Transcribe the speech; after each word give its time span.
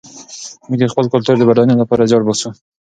موږ 0.67 0.77
د 0.81 0.83
خپل 0.91 1.05
کلتور 1.13 1.35
د 1.37 1.43
بډاینې 1.49 1.75
لپاره 1.81 2.07
زیار 2.09 2.23
باسو. 2.27 2.49